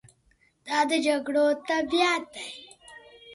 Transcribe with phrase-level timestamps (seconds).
[0.65, 2.47] دا د جګړو طبیعت دی.